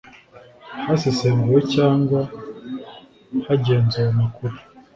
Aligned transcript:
hasesenguwe 0.85 1.59
cyangwa 1.73 2.19
hagenzuwe 3.45 4.07
amakuru 4.13 4.55